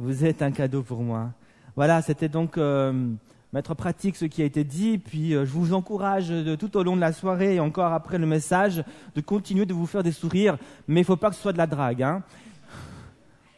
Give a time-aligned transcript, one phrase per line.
[0.00, 1.32] Vous êtes un cadeau pour moi.
[1.74, 2.92] Voilà, c'était donc euh,
[3.52, 4.96] mettre en pratique ce qui a été dit.
[4.96, 8.16] Puis euh, je vous encourage de, tout au long de la soirée et encore après
[8.16, 8.84] le message
[9.16, 10.56] de continuer de vous faire des sourires.
[10.86, 12.04] Mais il ne faut pas que ce soit de la drague.
[12.04, 12.22] Hein.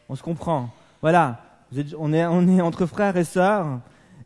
[0.09, 0.71] On se comprend.
[0.99, 1.43] Voilà,
[1.99, 3.79] on, est, entre frères et sœurs.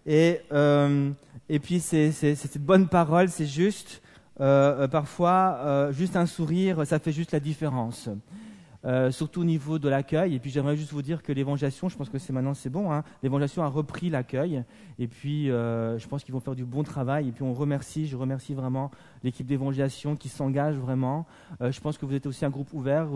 [0.05, 1.11] Et, euh,
[1.49, 4.01] et puis c'est cette bonne parole, c'est juste.
[4.37, 8.09] parfois, juste un sourire, ça fait juste la différence.
[8.85, 10.35] Euh, surtout au niveau de l'accueil.
[10.35, 12.91] Et puis j'aimerais juste vous dire que l'évangélisation, je pense que c'est maintenant c'est bon,
[12.91, 14.63] hein, l'évangélisation a repris l'accueil.
[14.99, 17.29] Et puis euh, je pense qu'ils vont faire du bon travail.
[17.29, 18.91] Et puis on remercie, je remercie vraiment
[19.23, 21.25] l'équipe d'évangélisation qui s'engage vraiment.
[21.61, 23.07] Euh, je pense que vous êtes aussi un groupe ouvert.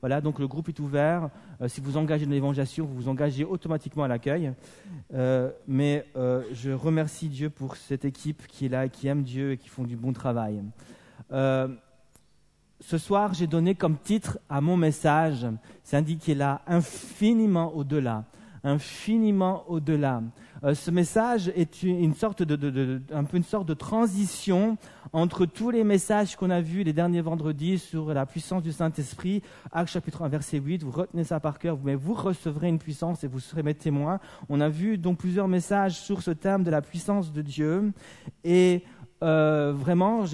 [0.00, 1.28] voilà, donc le groupe est ouvert.
[1.66, 4.52] si vous engagez dans l'évangélisation, vous vous engagez automatiquement à l'accueil.
[5.68, 9.68] mais je remercie Dieu pour cette équipe qui est là, qui aime Dieu et qui
[9.68, 10.62] font du bon travail
[12.80, 15.46] ce soir, j'ai donné comme titre à mon message,
[15.82, 18.24] c'est indiqué là, infiniment au-delà.
[18.62, 20.22] Infiniment au-delà.
[20.64, 24.78] Euh, ce message est une sorte de, un peu une sorte de transition
[25.12, 29.42] entre tous les messages qu'on a vus les derniers vendredis sur la puissance du Saint-Esprit.
[29.70, 30.82] Acte chapitre 1, verset 8.
[30.82, 34.18] Vous retenez ça par cœur, mais vous recevrez une puissance et vous serez mes témoins.
[34.48, 37.92] On a vu donc plusieurs messages sur ce thème de la puissance de Dieu.
[38.42, 38.84] Et
[39.22, 40.24] euh, vraiment,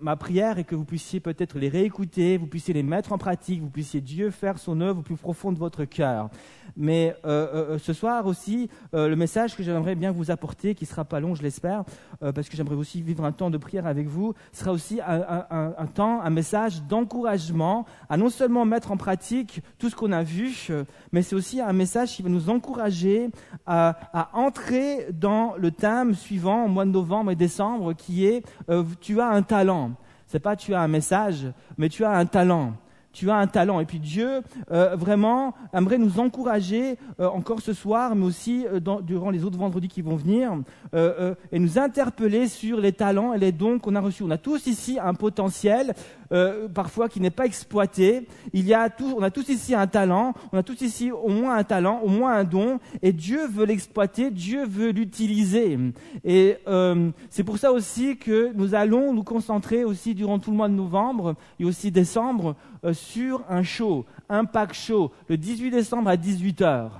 [0.00, 3.60] ma prière est que vous puissiez peut-être les réécouter, vous puissiez les mettre en pratique,
[3.60, 6.30] vous puissiez Dieu faire son œuvre au plus profond de votre cœur.
[6.76, 11.04] Mais euh, euh, ce soir aussi, le message que j'aimerais bien vous apporter, qui sera
[11.04, 11.84] pas long, je l'espère,
[12.20, 16.20] parce que j'aimerais aussi vivre un temps de prière avec vous, sera aussi un, temps,
[16.22, 20.68] un message d'encouragement à non seulement mettre en pratique tout ce qu'on a vu,
[21.12, 23.30] mais c'est aussi un message qui va nous encourager
[23.66, 28.84] à entrer dans le thème suivant au mois de novembre et décembre qui est euh,
[29.00, 29.92] tu as un talent.
[30.26, 31.46] C'est pas tu as un message,
[31.78, 32.74] mais tu as un talent
[33.12, 33.80] tu as un talent.
[33.80, 38.66] Et puis Dieu, euh, vraiment, aimerait nous encourager euh, encore ce soir, mais aussi
[39.04, 40.52] durant les autres vendredis qui vont venir,
[40.92, 44.22] et nous interpeller sur les talents et les dons qu'on a reçus.
[44.22, 45.94] On a tous ici un potentiel,
[46.32, 48.26] euh, parfois qui n'est pas exploité.
[48.52, 51.28] Il y a tout, on a tous ici un talent, on a tous ici au
[51.28, 55.78] moins un talent, au moins un don, et Dieu veut l'exploiter, Dieu veut l'utiliser.
[56.24, 60.56] Et euh, c'est pour ça aussi que nous allons nous concentrer aussi durant tout le
[60.56, 65.70] mois de novembre et aussi décembre euh, sur un show, un pack show, le 18
[65.70, 66.90] décembre à 18 h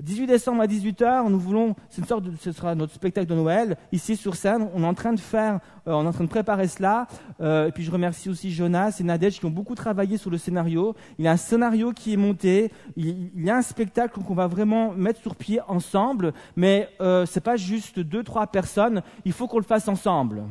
[0.00, 4.16] 18 décembre à 18h, nous voulons, une sorte ce sera notre spectacle de Noël, ici
[4.16, 4.68] sur scène.
[4.74, 7.06] On est en train de faire, euh, on est en train de préparer cela.
[7.40, 10.38] Euh, et puis je remercie aussi Jonas et Nadège qui ont beaucoup travaillé sur le
[10.38, 10.94] scénario.
[11.18, 12.72] Il y a un scénario qui est monté.
[12.96, 16.32] Il, y a un spectacle qu'on va vraiment mettre sur pied ensemble.
[16.56, 19.02] Mais euh, c'est pas juste deux, trois personnes.
[19.24, 20.44] Il faut qu'on le fasse ensemble.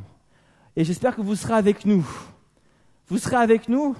[0.75, 2.07] Et j'espère que vous serez avec nous.
[3.07, 3.95] Vous serez avec nous?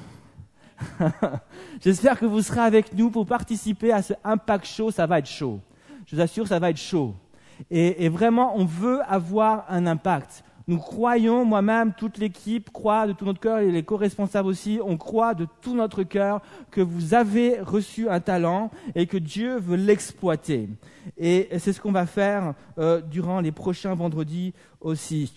[1.82, 4.92] J'espère que vous serez avec nous pour participer à ce Impact Show.
[4.92, 5.60] Ça va être chaud.
[6.06, 7.16] Je vous assure, ça va être chaud.
[7.70, 10.44] Et, vraiment, on veut avoir un impact.
[10.68, 14.98] Nous croyons, moi-même, toute l'équipe croit de tout notre cœur et les co-responsables aussi, on
[14.98, 16.42] croit de tout notre cœur
[16.72, 20.70] que vous avez reçu un talent et que Dieu veut l'exploiter.
[21.18, 25.34] Et c'est ce qu'on va faire euh, durant les prochains vendredis aussi.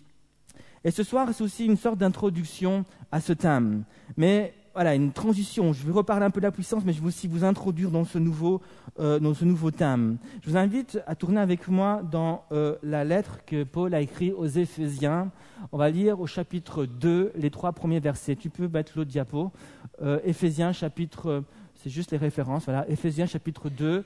[0.85, 3.85] Et ce soir, c'est aussi une sorte d'introduction à ce thème.
[4.17, 5.73] Mais voilà, une transition.
[5.73, 8.05] Je vais reparler un peu de la puissance, mais je vais aussi vous introduire dans
[8.05, 8.63] ce nouveau,
[8.99, 10.17] euh, dans ce nouveau thème.
[10.43, 14.33] Je vous invite à tourner avec moi dans euh, la lettre que Paul a écrite
[14.35, 15.31] aux Éphésiens.
[15.73, 18.37] On va lire au chapitre 2 les trois premiers versets.
[18.37, 19.53] Tu peux mettre l'autre diapo.
[20.01, 21.45] Euh, Éphésiens chapitre,
[21.75, 22.65] c'est juste les références.
[22.65, 24.05] Voilà, Éphésiens chapitre 2.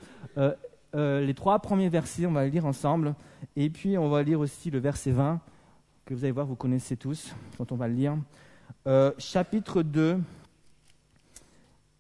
[0.94, 3.14] les trois premiers versets, on va les lire ensemble.
[3.54, 5.40] Et puis, on va lire aussi le verset 20,
[6.06, 8.16] que vous allez voir, vous connaissez tous, quand on va le lire.
[9.18, 10.18] chapitre 2,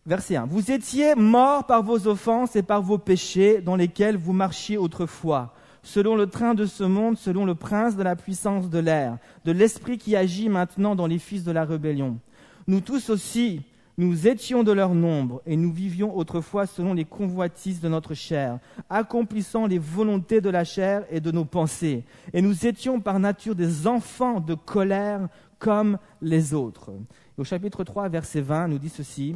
[0.06, 0.46] Verset 1.
[0.46, 5.52] Vous étiez morts par vos offenses et par vos péchés dans lesquels vous marchiez autrefois,
[5.82, 9.50] selon le train de ce monde, selon le prince de la puissance de l'air, de
[9.50, 12.20] l'esprit qui agit maintenant dans les fils de la rébellion.
[12.68, 13.62] Nous tous aussi,
[13.98, 18.60] nous étions de leur nombre et nous vivions autrefois selon les convoitises de notre chair,
[18.88, 22.04] accomplissant les volontés de la chair et de nos pensées.
[22.32, 25.26] Et nous étions par nature des enfants de colère
[25.58, 26.92] comme les autres.
[27.36, 29.34] au chapitre 3, verset 20, nous dit ceci.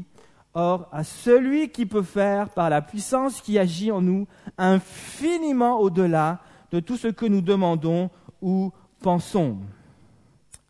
[0.53, 4.27] Or, à celui qui peut faire, par la puissance qui agit en nous,
[4.59, 6.41] infiniment au-delà
[6.73, 8.11] de tout ce que nous demandons
[8.43, 9.59] ou pensons.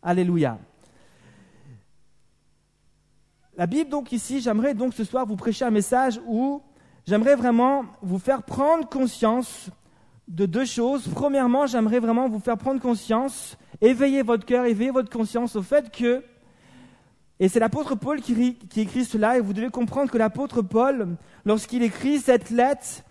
[0.03, 0.59] Alléluia.
[3.57, 6.63] La Bible, donc ici, j'aimerais donc ce soir vous prêcher un message où
[7.07, 9.71] j'aimerais vraiment vous faire prendre conscience
[10.29, 11.09] de deux choses.
[11.09, 15.91] Premièrement, j'aimerais vraiment vous faire prendre conscience, éveiller votre cœur, éveiller votre conscience au fait
[15.91, 16.23] que
[17.41, 21.17] et c'est l'apôtre Paul qui, écrit cela, et vous devez comprendre que l'apôtre Paul,
[21.47, 23.03] lorsqu'il écrit cette lettre,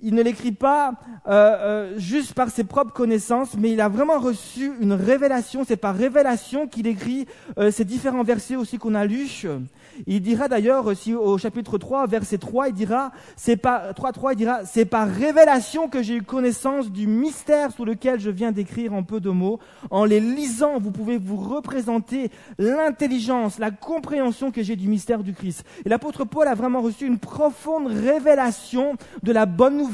[0.00, 0.92] il ne l'écrit pas
[1.26, 5.64] euh, euh, juste par ses propres connaissances, mais il a vraiment reçu une révélation.
[5.66, 7.26] C'est par révélation qu'il écrit
[7.58, 9.46] euh, ces différents versets aussi qu'on a lus.
[10.06, 14.32] Il dira d'ailleurs, si au chapitre 3, verset 3, il dira, c'est par, 3, 3,
[14.34, 18.52] il dira, c'est par révélation que j'ai eu connaissance du mystère sous lequel je viens
[18.52, 19.58] d'écrire en peu de mots.
[19.90, 25.32] En les lisant, vous pouvez vous représenter l'intelligence, la compréhension que j'ai du mystère du
[25.32, 25.64] Christ.
[25.86, 29.85] Et l'apôtre Paul a vraiment reçu une profonde révélation de la bonne nouvelle.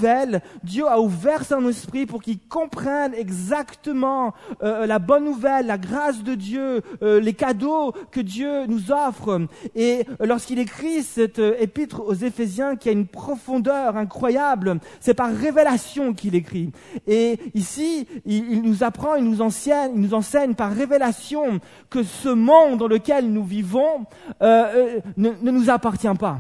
[0.63, 6.23] Dieu a ouvert son esprit pour qu'il comprenne exactement euh, la bonne nouvelle, la grâce
[6.23, 9.43] de Dieu, euh, les cadeaux que Dieu nous offre.
[9.75, 15.33] Et lorsqu'il écrit cette euh, épître aux Éphésiens qui a une profondeur incroyable, c'est par
[15.33, 16.73] révélation qu'il écrit.
[17.07, 21.61] Et ici, il, nous apprend, il nous enseigne, il nous enseigne par révélation
[21.91, 24.07] que ce monde dans lequel nous vivons
[24.41, 26.39] ne nous appartient pas.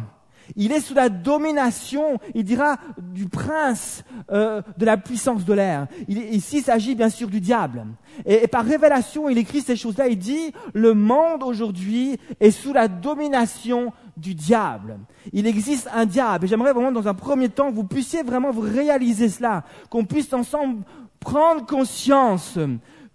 [0.56, 5.86] Il est sous la domination, il dira, du prince euh, de la puissance de l'air.
[6.08, 7.84] Ici, il s'agit bien sûr du diable.
[8.26, 10.08] Et, par révélation, il écrit ces choses-là.
[10.08, 14.98] Il dit, le monde aujourd'hui est sous la domination du diable.
[15.32, 16.44] Il existe un diable.
[16.44, 20.04] Et j'aimerais vraiment, dans un premier temps, que vous puissiez vraiment vous réaliser cela, qu'on
[20.04, 20.84] puisse ensemble
[21.20, 22.58] prendre conscience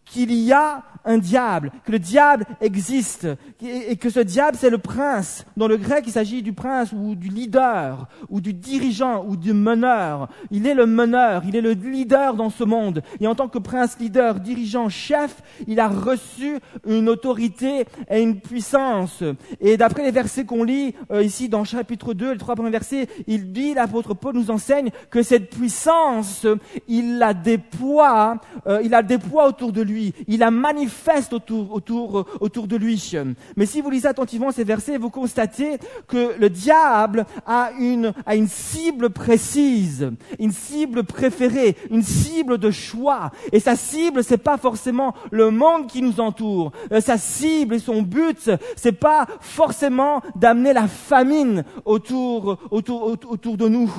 [0.06, 3.28] qu'il y a un diable, que le diable existe,
[3.62, 5.46] et que ce diable c'est le prince.
[5.56, 9.54] Dans le grec, il s'agit du prince ou du leader, ou du dirigeant, ou du
[9.54, 10.30] meneur.
[10.52, 13.02] Il est le meneur, il est le leader dans ce monde.
[13.20, 18.40] Et en tant que prince, leader, dirigeant, chef, il a reçu une autorité et une
[18.40, 19.24] puissance.
[19.60, 23.08] Et d'après les versets qu'on lit euh, ici dans chapitre 2, les trois premiers versets,
[23.28, 26.46] il dit, l'apôtre Paul nous enseigne que cette puissance,
[26.88, 30.14] il la déploie, euh, il la déploie autour de lui.
[30.28, 33.12] Il la manifeste manifeste autour, autour, autour de lui.
[33.56, 35.78] Mais si vous lisez attentivement ces versets, vous constatez
[36.08, 42.72] que le diable a une, a une cible précise, une cible préférée, une cible de
[42.72, 43.32] choix.
[43.52, 46.72] Et sa cible, c'est pas forcément le monde qui nous entoure.
[46.92, 53.58] Euh, sa cible et son but, c'est pas forcément d'amener la famine autour, autour, autour
[53.58, 53.92] de nous,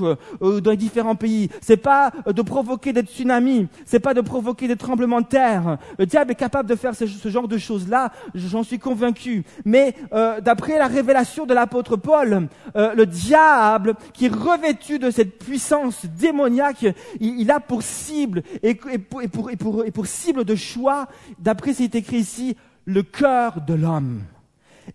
[0.42, 1.48] euh, dans les différents pays.
[1.60, 3.68] C'est pas de provoquer des tsunamis.
[3.84, 5.78] C'est pas de provoquer des tremblements de terre.
[5.98, 9.44] Le diable est capable de faire ce, genre de choses-là, j'en suis convaincu.
[9.64, 15.10] Mais euh, d'après la révélation de l'apôtre Paul, euh, le diable, qui est revêtu de
[15.10, 16.86] cette puissance démoniaque,
[17.20, 21.08] il, a pour cible et, pour, cible de choix,
[21.38, 24.22] d'après ce qui est écrit ici, le cœur de l'homme.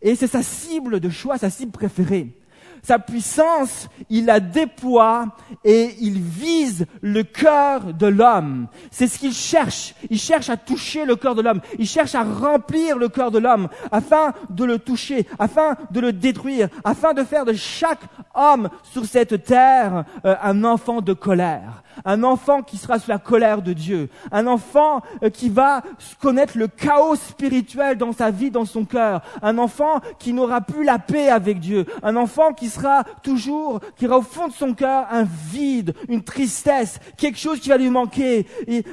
[0.01, 2.35] Et c'est sa cible de choix, sa cible préférée.
[2.83, 5.27] Sa puissance, il la déploie
[5.63, 8.67] et il vise le cœur de l'homme.
[8.91, 9.95] C'est ce qu'il cherche.
[10.09, 11.61] Il cherche à toucher le cœur de l'homme.
[11.79, 16.11] Il cherche à remplir le cœur de l'homme afin de le toucher, afin de le
[16.11, 18.01] détruire, afin de faire de chaque
[18.35, 23.17] homme sur cette terre euh, un enfant de colère un enfant qui sera sous la
[23.17, 25.81] colère de Dieu, un enfant euh, qui va
[26.19, 30.83] connaître le chaos spirituel dans sa vie, dans son cœur, un enfant qui n'aura plus
[30.83, 34.73] la paix avec Dieu, un enfant qui sera toujours, qui aura au fond de son
[34.73, 38.47] cœur un vide, une tristesse, quelque chose qui va lui manquer,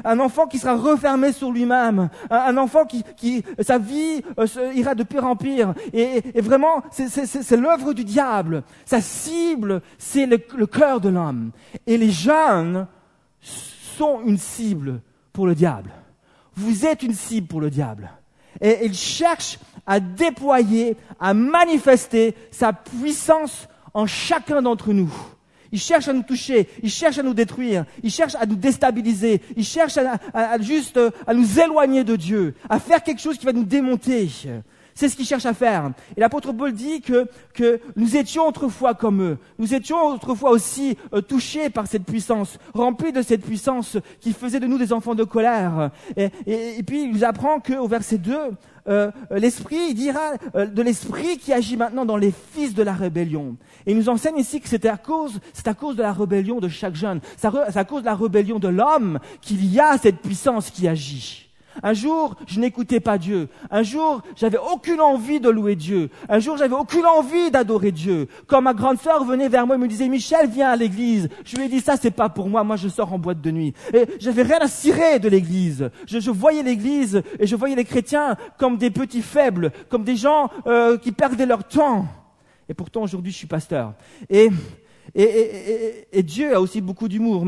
[0.04, 4.94] un enfant qui sera refermé sur lui-même, un, enfant qui, qui, sa vie euh, ira
[4.94, 10.66] de pire en pire, et, vraiment, c'est l'œuvre du diable, sa cible, c'est le, le
[10.66, 11.50] cœur de l'homme,
[11.86, 12.86] et les jeunes
[13.40, 15.00] sont une cible
[15.32, 15.90] pour le diable.
[16.54, 18.10] Vous êtes une cible pour le diable.
[18.60, 25.12] Et il cherche à déployer, à manifester sa puissance en chacun d'entre nous.
[25.72, 29.40] Il cherche à nous toucher, il cherche à nous détruire, il cherche à nous déstabiliser,
[29.56, 33.52] il cherche à, juste à nous éloigner de Dieu, à faire quelque chose qui va
[33.52, 34.28] nous démonter.
[35.00, 35.92] C'est ce qu'il cherche à faire.
[36.14, 39.38] Et l'apôtre Paul dit que, que nous étions autrefois comme eux.
[39.58, 44.60] Nous étions autrefois aussi euh, touchés par cette puissance, remplis de cette puissance qui faisait
[44.60, 45.90] de nous des enfants de colère.
[46.18, 46.28] Et,
[46.86, 48.36] puis il nous apprend qu'au verset 2,
[48.88, 52.92] euh, l'esprit, il dira euh, de l'esprit qui agit maintenant dans les fils de la
[52.92, 53.56] rébellion.
[53.86, 56.60] Et il nous enseigne ici que c'est à cause, c'est à cause de la rébellion
[56.60, 60.18] de chaque jeune, c'est à cause de la rébellion de l'homme qu'il y a cette
[60.18, 61.49] puissance qui agit.
[61.82, 63.48] Un jour, je n'écoutais pas Dieu.
[63.70, 66.10] Un jour, j'avais aucune envie de louer Dieu.
[66.28, 68.28] Un jour, j'avais aucune envie d'adorer Dieu.
[68.46, 71.28] Quand ma grande sœur venait vers moi et me disait, Michel, viens à l'église.
[71.44, 72.64] Je lui ai dit, ça, c'est pas pour moi.
[72.64, 73.74] Moi, je sors en boîte de nuit.
[73.94, 75.90] Et j'avais rien à cirer de l'église.
[76.06, 80.50] Je, voyais l'église et je voyais les chrétiens comme des petits faibles, comme des gens
[80.66, 82.06] euh, qui perdaient leur temps.
[82.68, 83.94] Et pourtant, aujourd'hui, je suis pasteur.
[84.28, 84.48] Et
[85.14, 87.44] et, Dieu a aussi beaucoup d'humour,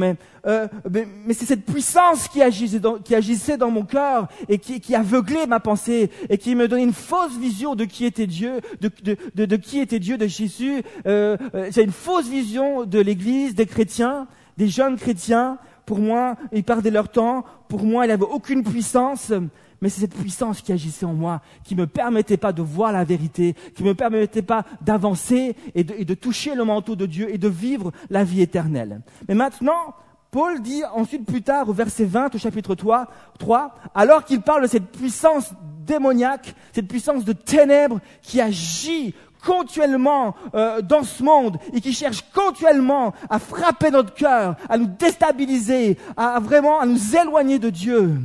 [0.47, 4.59] euh, mais, mais, c'est cette puissance qui agissait dans, qui agissait dans mon cœur et
[4.59, 8.27] qui, qui, aveuglait ma pensée et qui me donnait une fausse vision de qui était
[8.27, 10.83] Dieu, de, de, de, qui était Dieu, de Jésus.
[11.07, 14.27] Euh, euh, c'est une fausse vision de l'Église, des chrétiens.
[14.57, 19.33] des jeunes chrétiens, pour moi, ils perdaient leur temps, pour moi, il n'avait aucune puissance,
[19.83, 23.05] mais c'est cette puissance qui agissait en moi, qui me permettait pas de voir la
[23.05, 27.49] vérité, qui me permettait pas d'avancer et de, toucher le manteau de Dieu et de
[27.49, 29.01] vivre la vie éternelle.
[29.29, 29.95] Mais maintenant,
[30.31, 33.09] Paul dit ensuite plus tard au verset 20 au chapitre 3,
[33.39, 35.53] 3 alors qu'il parle de cette puissance
[35.85, 42.25] démoniaque, cette puissance de ténèbres qui agit continuellement euh, dans ce monde et qui cherche
[42.33, 48.17] continuellement à frapper notre cœur, à nous déstabiliser, à, vraiment à nous éloigner de Dieu.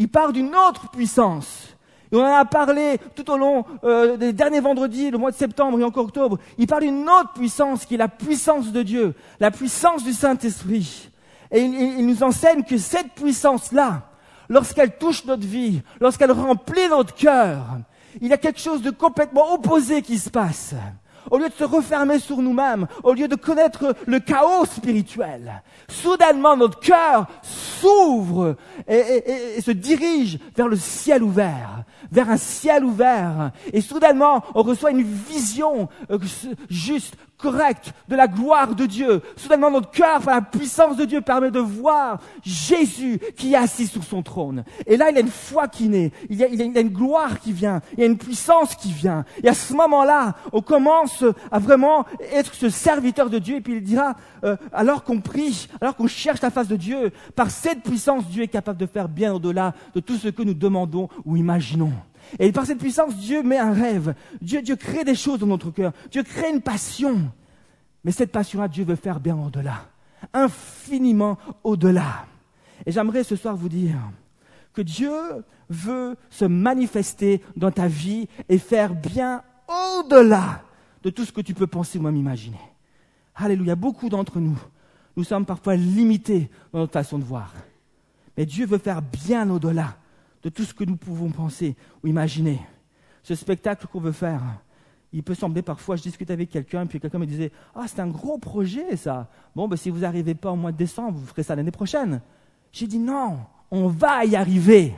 [0.00, 1.76] Il parle d'une autre puissance.
[2.10, 5.36] Et on en a parlé tout au long euh, des derniers vendredis, le mois de
[5.36, 6.38] septembre et encore octobre.
[6.56, 11.10] Il parle d'une autre puissance qui est la puissance de Dieu, la puissance du Saint-Esprit.
[11.50, 14.08] Et il, il nous enseigne que cette puissance-là,
[14.48, 17.66] lorsqu'elle touche notre vie, lorsqu'elle remplit notre cœur,
[18.22, 20.74] il y a quelque chose de complètement opposé qui se passe.
[21.30, 26.56] Au lieu de se refermer sur nous-mêmes, au lieu de connaître le chaos spirituel, soudainement
[26.56, 28.56] notre cœur s'ouvre
[28.88, 33.52] et, se dirige vers le ciel ouvert, vers un ciel ouvert.
[33.72, 36.18] Et soudainement, on reçoit une vision euh,
[36.68, 39.22] juste, correcte de la gloire de Dieu.
[39.36, 43.86] Soudainement, notre cœur, par la puissance de Dieu, permet de voir Jésus qui est assis
[43.86, 44.64] sur son trône.
[44.86, 46.12] Et là, il y a une foi qui naît.
[46.28, 47.80] Il y a une gloire qui vient.
[47.94, 49.24] Il y a une puissance qui vient.
[49.42, 51.19] Et à ce moment-là, on commence
[51.50, 53.56] à vraiment être ce serviteur de Dieu.
[53.56, 57.12] Et puis il dira, euh, alors qu'on prie, alors qu'on cherche la face de Dieu,
[57.34, 60.54] par cette puissance, Dieu est capable de faire bien au-delà de tout ce que nous
[60.54, 61.92] demandons ou imaginons.
[62.38, 64.14] Et par cette puissance, Dieu met un rêve.
[64.40, 65.92] Dieu, Dieu crée des choses dans notre cœur.
[66.10, 67.30] Dieu crée une passion.
[68.04, 69.86] Mais cette passion-là, Dieu veut faire bien au-delà.
[70.32, 72.26] Infiniment au-delà.
[72.86, 73.96] Et j'aimerais ce soir vous dire
[74.72, 75.12] que Dieu
[75.68, 80.62] veut se manifester dans ta vie et faire bien au-delà
[81.02, 82.60] de tout ce que tu peux penser ou même imaginer.
[83.34, 83.74] Alléluia.
[83.74, 84.58] Beaucoup d'entre nous,
[85.16, 87.54] nous sommes parfois limités dans notre façon de voir.
[88.36, 89.96] Mais Dieu veut faire bien au-delà
[90.42, 92.60] de tout ce que nous pouvons penser ou imaginer.
[93.22, 94.42] Ce spectacle qu'on veut faire,
[95.12, 98.08] il peut sembler parfois, je discutais avec quelqu'un, puis quelqu'un me disait Ah, c'est un
[98.08, 99.28] gros projet ça.
[99.54, 102.20] Bon, ben, si vous n'arrivez pas au mois de décembre, vous ferez ça l'année prochaine.
[102.72, 103.40] J'ai dit Non,
[103.70, 104.94] on va y arriver.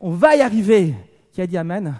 [0.00, 0.94] On va y arriver.
[1.32, 1.94] Qui a dit Amen?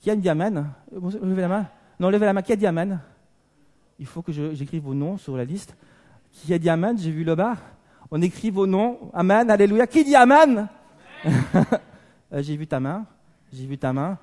[0.00, 1.66] Qui a dit Amen Levez la main.
[1.98, 2.42] Non, levez la main.
[2.42, 3.00] Qui a dit Amen
[3.98, 5.76] Il faut que j'écrive vos noms sur la liste.
[6.32, 7.56] Qui a dit Amen J'ai vu le bas.
[8.10, 9.10] On écrit vos noms.
[9.12, 9.86] Amen, Alléluia.
[9.86, 10.68] Qui dit Amen?
[12.30, 13.06] Euh, J'ai vu ta main.
[13.50, 14.18] J'ai vu ta main.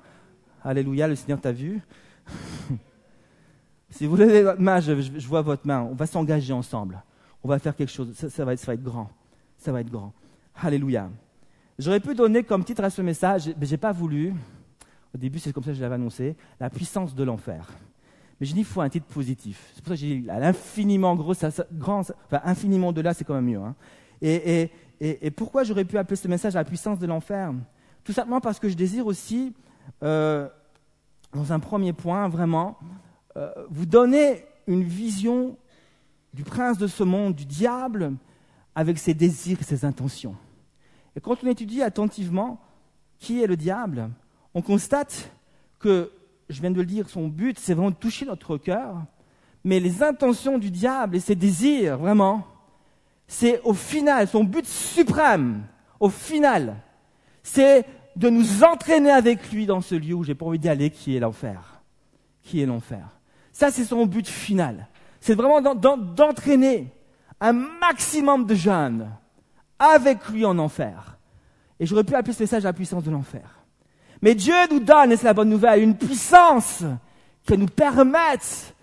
[0.62, 1.80] Alléluia, le Seigneur t'a vu.
[3.90, 4.92] si vous levez votre main, je,
[5.26, 5.82] vois votre main.
[5.82, 7.02] On va s'engager ensemble.
[7.42, 8.12] On va faire quelque chose.
[8.14, 9.10] Ça, va être, ça va être grand.
[9.58, 10.12] Ça va être grand.
[10.62, 11.10] Alléluia.
[11.80, 14.32] J'aurais pu donner comme titre à ce message, mais je n'ai pas voulu.
[15.16, 16.36] Au début, c'est comme ça que je l'avais annoncé.
[16.60, 17.70] La puissance de l'enfer.
[18.38, 19.70] Mais je dis, il faut un titre positif.
[19.74, 23.46] C'est pour ça que j'ai dit, l'infiniment grand, enfin, infiniment de là, c'est quand même
[23.46, 23.58] mieux.
[23.58, 23.74] Hein.
[24.20, 24.70] Et,
[25.00, 27.54] et, pourquoi j'aurais pu appeler ce message la puissance de l'enfer?
[28.04, 29.54] Tout simplement parce que je désire aussi,
[30.02, 30.50] euh,
[31.32, 32.76] dans un premier point, vraiment,
[33.38, 35.56] euh, vous donner une vision
[36.34, 38.12] du prince de ce monde, du diable,
[38.74, 40.36] avec ses désirs et ses intentions.
[41.16, 42.60] Et quand on étudie attentivement
[43.18, 44.10] qui est le diable,
[44.56, 45.30] on constate
[45.78, 46.10] que,
[46.48, 49.04] je viens de le dire, son but, c'est vraiment de toucher notre cœur,
[49.64, 52.46] mais les intentions du diable et ses désirs, vraiment,
[53.28, 55.66] c'est au final, son but suprême,
[56.00, 56.76] au final,
[57.42, 57.84] c'est
[58.16, 61.14] de nous entraîner avec lui dans ce lieu où j'ai pas envie d'y aller, qui
[61.14, 61.82] est l'enfer.
[62.40, 63.06] Qui est l'enfer.
[63.52, 64.88] Ça, c'est son but final.
[65.20, 66.94] C'est vraiment d'entraîner
[67.42, 69.10] un maximum de jeunes
[69.78, 71.18] avec lui en enfer.
[71.78, 73.55] Et j'aurais pu appeler ce message la puissance de l'enfer.
[74.22, 76.82] Mais Dieu nous donne, et c'est la bonne nouvelle, une puissance
[77.46, 78.74] qui nous permette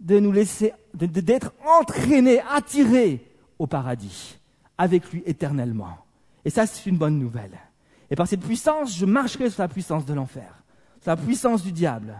[0.00, 3.24] de nous laisser, d'être entraînés, attirés
[3.58, 4.38] au paradis,
[4.76, 5.96] avec lui éternellement.
[6.44, 7.58] Et ça, c'est une bonne nouvelle.
[8.10, 10.62] Et par cette puissance, je marcherai sur la puissance de l'enfer,
[11.00, 12.14] sur la puissance du diable.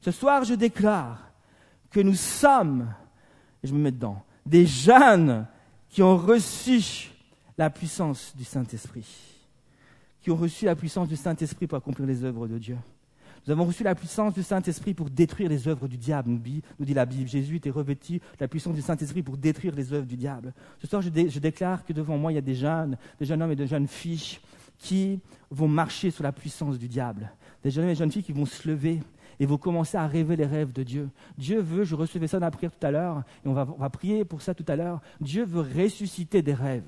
[0.00, 1.30] Ce soir, je déclare
[1.90, 2.92] que nous sommes,
[3.62, 5.46] et je me mets dedans, des jeunes
[5.88, 7.10] qui ont reçu
[7.56, 9.06] la puissance du Saint-Esprit,
[10.22, 12.76] qui ont reçu la puissance du Saint-Esprit pour accomplir les œuvres de Dieu.
[13.44, 16.94] Nous avons reçu la puissance du Saint-Esprit pour détruire les œuvres du diable, nous dit,
[16.94, 17.28] la Bible.
[17.28, 20.54] Jésus était revêtu de la puissance du Saint-Esprit pour détruire les œuvres du diable.
[20.80, 23.50] Ce soir, je, déclare que devant moi, il y a des jeunes, des jeunes hommes
[23.50, 24.38] et des jeunes filles
[24.78, 25.18] qui
[25.50, 27.32] vont marcher sous la puissance du diable.
[27.64, 29.00] Des jeunes hommes et des jeunes filles qui vont se lever
[29.40, 31.10] et vont commencer à rêver les rêves de Dieu.
[31.36, 34.24] Dieu veut, je recevais ça dans la prière tout à l'heure, et on va prier
[34.24, 36.84] pour ça tout à l'heure, Dieu veut ressusciter des rêves.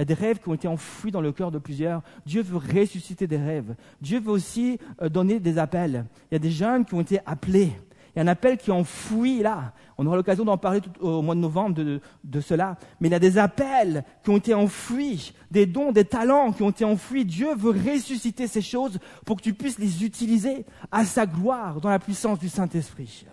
[0.00, 2.00] Il y a des rêves qui ont été enfouis dans le cœur de plusieurs.
[2.24, 3.74] Dieu veut ressusciter des rêves.
[4.00, 6.06] Dieu veut aussi euh, donner des appels.
[6.30, 7.70] Il y a des jeunes qui ont été appelés.
[8.14, 9.74] Il y a un appel qui est enfoui là.
[9.98, 12.78] On aura l'occasion d'en parler au mois de novembre de, de, cela.
[12.98, 16.62] Mais il y a des appels qui ont été enfouis, des dons, des talents qui
[16.62, 17.26] ont été enfouis.
[17.26, 21.90] Dieu veut ressusciter ces choses pour que tu puisses les utiliser à sa gloire dans
[21.90, 23.26] la puissance du Saint-Esprit.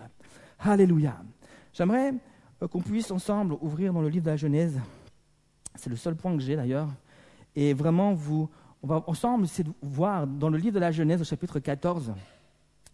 [0.60, 1.16] Alléluia.
[1.72, 2.14] J'aimerais
[2.62, 4.78] euh, qu'on puisse ensemble ouvrir dans le livre de la Genèse.
[5.78, 6.90] C'est le seul point que j'ai d'ailleurs.
[7.56, 8.50] Et vraiment, vous,
[8.84, 12.14] on va ensemble essayer de voir dans le livre de la Genèse au chapitre 14,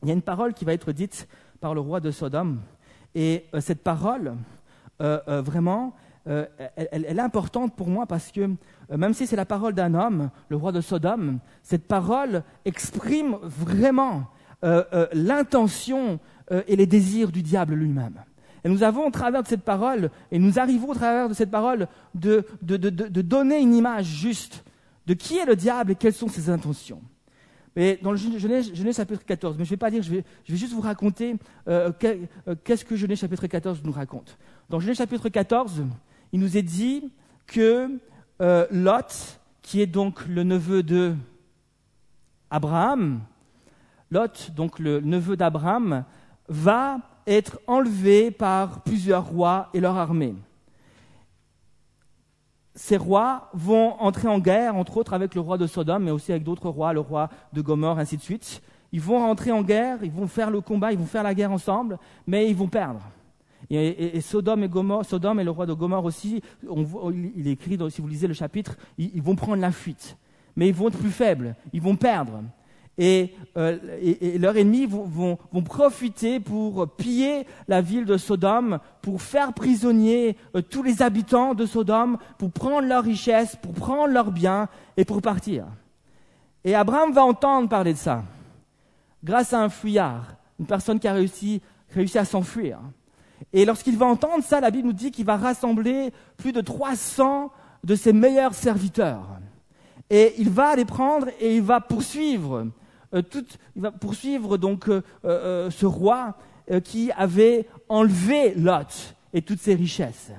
[0.01, 1.27] il y a une parole qui va être dite
[1.59, 2.61] par le roi de Sodome.
[3.15, 4.35] Et euh, cette parole,
[5.01, 8.49] euh, euh, vraiment, elle, est importante pour moi parce que
[8.89, 14.23] même si c'est la parole d'un homme, le roi de Sodome, cette parole exprime vraiment
[15.11, 18.23] l'intention et les désirs du diable lui-même.
[18.63, 21.51] Et nous avons, au travers de cette parole, et nous arrivons au travers de cette
[21.51, 24.63] parole, de, donner une image juste
[25.05, 27.01] de qui est le diable et quelles sont ses intentions.
[27.75, 30.81] Mais dans Genèse, chapitre 14, mais je ne vais pas dire, je vais, juste vous
[30.81, 31.35] raconter
[31.67, 31.91] euh,
[32.47, 34.37] euh, qu'est-ce que Genèse chapitre 14 nous raconte.
[34.69, 35.83] Dans Genèse chapitre 14,
[36.31, 37.11] il nous est dit
[37.47, 37.89] que
[38.41, 41.15] euh, Lot, qui est donc le neveu de
[42.49, 43.21] Abraham,
[44.11, 46.05] Lot, donc le neveu d'Abraham,
[46.47, 50.35] va être enlevé par plusieurs rois et leur armée
[52.75, 56.31] ces rois vont entrer en guerre, entre autres avec le roi de Sodome, mais aussi
[56.31, 58.61] avec d'autres rois, le roi de Gomorre, ainsi de suite.
[58.91, 61.51] Ils vont rentrer en guerre, ils vont faire le combat, ils vont faire la guerre
[61.51, 63.01] ensemble, mais ils vont perdre.
[63.69, 68.33] Et, Sodome et et le roi de Gomorre aussi, il écrit, si vous lisez le
[68.33, 70.17] chapitre, ils vont prendre la fuite.
[70.55, 72.43] Mais ils vont être plus faibles, ils vont perdre.
[72.99, 73.27] Euh,
[74.01, 80.61] et, leurs ennemis vont, profiter pour piller la ville de Sodome, pour faire prisonnier euh,
[80.61, 85.21] tous les habitants de Sodome, pour prendre leurs richesses, pour prendre leurs biens et pour
[85.21, 85.65] partir.
[86.63, 88.23] Et Abraham va entendre parler de ça,
[89.23, 92.79] grâce à un fuyard, une personne qui a réussi, réussi à s'enfuir.
[93.51, 97.51] Et lorsqu'il va entendre ça, la Bible nous dit qu'il va rassembler plus de 300
[97.83, 99.39] de ses meilleurs serviteurs.
[100.09, 102.67] Et il va les prendre et il va poursuivre
[103.13, 103.21] euh,
[103.75, 106.35] il va poursuivre donc euh, euh, ce roi
[106.85, 110.31] qui avait enlevé Lot et toutes ses richesses.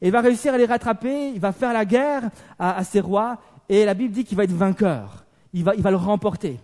[0.00, 3.38] Et il va réussir à les rattraper, il va faire la guerre à, ces rois,
[3.68, 5.24] et la Bible dit qu'il va être vainqueur.
[5.52, 6.58] Il va, il va le remporter.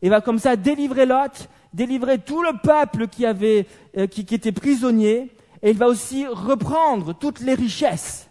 [0.00, 3.66] Il va comme ça délivrer Lot, délivrer tout le peuple qui, avait,
[4.12, 8.30] qui, était prisonnier, et il va aussi reprendre toutes les richesses.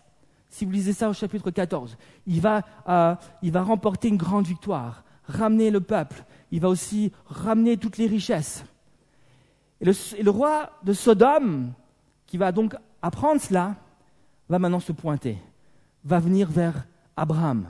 [0.50, 2.62] Si vous lisez ça au chapitre 14, il va,
[3.42, 8.08] il va remporter une grande victoire, ramener le peuple, il va aussi ramener toutes les
[8.08, 8.66] richesses.
[9.82, 11.74] Et le, roi de Sodome,
[12.26, 13.76] qui va donc apprendre cela,
[14.48, 15.38] va maintenant se pointer,
[16.04, 16.86] va venir vers
[17.18, 17.68] Abraham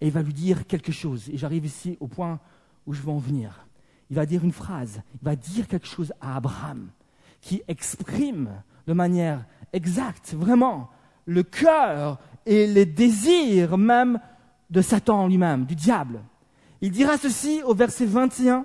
[0.00, 1.28] et il va lui dire quelque chose.
[1.30, 2.38] Et j'arrive ici au point
[2.86, 3.66] où je veux en venir.
[4.10, 6.88] Il va dire une phrase, il va dire quelque chose à Abraham
[7.40, 8.50] qui exprime
[8.86, 10.90] de manière exacte, vraiment,
[11.24, 14.20] le cœur et les désirs même
[14.70, 16.20] de Satan lui-même, du diable.
[16.80, 18.64] Il dira ceci au verset 21.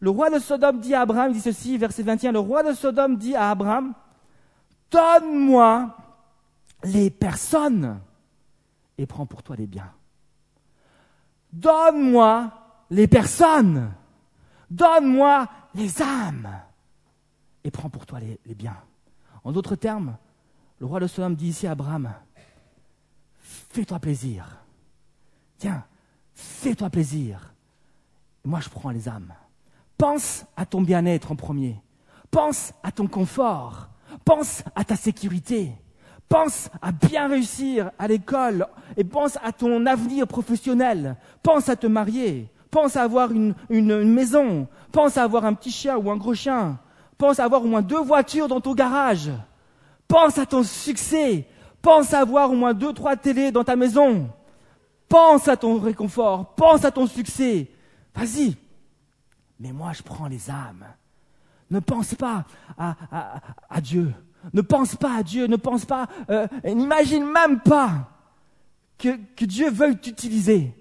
[0.00, 2.74] Le roi de Sodome dit à Abraham, il dit ceci, verset 21, le roi de
[2.74, 3.94] Sodome dit à Abraham,
[4.90, 5.96] donne-moi
[6.84, 8.00] les personnes
[8.98, 9.90] et prends pour toi les biens.
[11.52, 12.50] Donne-moi
[12.90, 13.92] les personnes.
[14.70, 16.50] Donne-moi les âmes
[17.64, 18.76] et prends pour toi les, les biens.
[19.44, 20.16] En d'autres termes,
[20.78, 22.12] le roi de Sodome dit ici à Abraham,
[23.40, 24.58] fais-toi plaisir.
[25.58, 25.84] Tiens,
[26.36, 27.52] fais-toi plaisir.
[28.44, 29.32] Moi, je prends les âmes.
[29.98, 31.76] Pense à ton bien-être en premier.
[32.30, 33.88] Pense à ton confort.
[34.24, 35.72] Pense à ta sécurité.
[36.28, 41.16] Pense à bien réussir à l'école et pense à ton avenir professionnel.
[41.42, 42.48] Pense à te marier.
[42.70, 43.54] Pense à avoir une,
[44.04, 44.68] maison.
[44.92, 46.78] Pense à avoir un petit chien ou un gros chien.
[47.16, 49.30] Pense à avoir au moins deux voitures dans ton garage.
[50.08, 51.46] Pense à ton succès.
[51.80, 54.28] Pense à avoir au moins deux, trois télés dans ta maison.
[55.08, 57.70] Pense à ton réconfort, pense à ton succès.
[58.14, 58.56] Vas-y.
[59.60, 60.84] Mais moi, je prends les âmes.
[61.70, 62.44] Ne pense pas
[62.78, 64.12] à, Dieu.
[64.52, 65.46] Ne pense pas à Dieu.
[65.46, 66.06] Ne pense pas.
[66.30, 68.10] Euh, n'imagine même pas
[68.98, 70.74] que, Dieu veuille t'utiliser.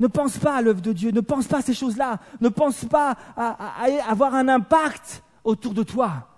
[0.00, 1.10] Ne pense pas à l'œuvre de Dieu.
[1.10, 2.18] Ne pense pas à ces choses-là.
[2.40, 6.28] Ne pense pas à, avoir un impact autour de toi.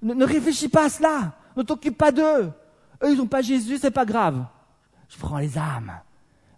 [0.00, 1.32] Ne, ne réfléchis pas à cela.
[1.56, 2.52] Ne t'occupe pas d'eux.
[3.02, 4.44] Eux, ils n'ont pas Jésus, c'est pas grave.
[5.08, 5.92] Je prends les âmes.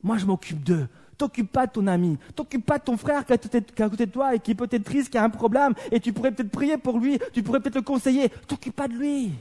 [0.05, 0.87] Moi, je m'occupe d'eux.
[1.17, 4.11] T'occupe pas de ton ami, t'occupe pas de ton frère qui est à côté de
[4.11, 6.77] toi et qui est peut-être triste, qui a un problème, et tu pourrais peut-être prier
[6.77, 8.31] pour lui, tu pourrais peut-être le conseiller.
[8.49, 9.33] T'occupe pas de lui.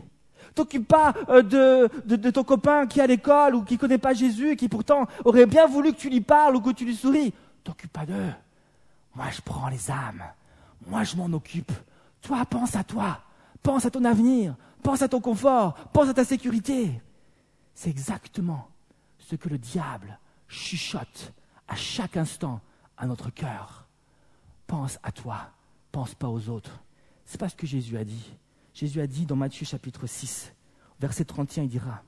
[0.53, 4.13] T'occupe pas euh, de, de, ton copain qui est à l'école ou qui connaît pas
[4.13, 6.95] Jésus et qui pourtant aurait bien voulu que tu lui parles ou que tu lui
[6.95, 7.33] souris.
[7.63, 8.31] T'occupe pas d'eux.
[9.15, 10.23] Moi, je prends les âmes.
[10.87, 11.71] Moi, je m'en occupe.
[12.21, 13.19] Toi, pense à toi.
[13.63, 14.55] Pense à ton avenir.
[14.83, 15.73] Pense à ton confort.
[15.91, 16.91] Pense à ta sécurité.
[17.73, 18.67] C'est exactement
[19.17, 20.19] ce que le diable
[20.53, 21.33] chuchote
[21.67, 22.61] à chaque instant
[22.97, 23.85] à notre cœur.
[24.67, 25.51] Pense à toi.
[25.91, 26.79] Pense pas aux autres.
[27.25, 28.31] C'est pas ce que Jésus a dit.
[28.73, 30.51] Jésus a dit dans Matthieu chapitre 6,
[30.99, 32.01] verset 31, il dira,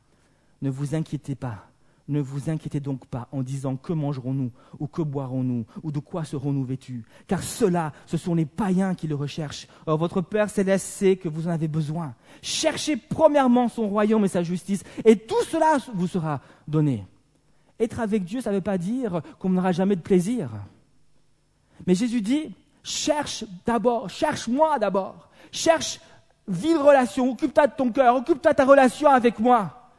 [0.64, 1.70] ne vous inquiétez pas,
[2.08, 6.26] ne vous inquiétez donc pas en disant que mangerons-nous ou que boirons-nous ou de quoi
[6.26, 9.68] serons-nous vêtus, car cela, ce sont les païens qui le recherchent.
[9.86, 12.16] Or votre Père céleste sait que vous en avez besoin.
[12.42, 17.06] Cherchez premièrement son royaume et sa justice, et tout cela vous sera donné.
[17.80, 20.50] Être avec Dieu, ça ne veut pas dire qu'on n'aura jamais de plaisir.
[21.86, 26.00] Mais Jésus dit, cherche d'abord, cherche-moi d'abord, cherche,
[26.48, 29.92] vis relation, occupe-toi de ton cœur, occupe-toi de ta relation avec moi.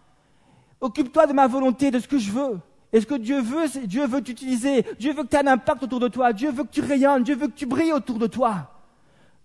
[0.81, 2.61] Occupe-toi de ma volonté, de ce que je veux.
[2.93, 4.85] Et ce que Dieu veut, c'est Dieu veut t'utiliser.
[4.99, 6.33] Dieu veut que tu aies un impact autour de toi.
[6.33, 7.25] Dieu veut que tu rayonnes.
[7.25, 8.71] Dieu veut que tu brilles autour de toi.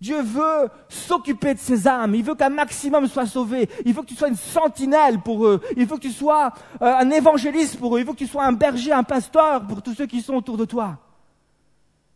[0.01, 2.15] Dieu veut s'occuper de ses âmes.
[2.15, 3.69] Il veut qu'un maximum soit sauvé.
[3.85, 5.61] Il veut que tu sois une sentinelle pour eux.
[5.77, 7.99] Il veut que tu sois euh, un évangéliste pour eux.
[7.99, 10.57] Il veut que tu sois un berger, un pasteur pour tous ceux qui sont autour
[10.57, 10.97] de toi.